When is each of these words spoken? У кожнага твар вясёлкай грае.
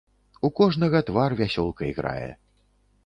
У 0.47 0.49
кожнага 0.59 1.01
твар 1.09 1.35
вясёлкай 1.41 1.93
грае. 1.99 2.31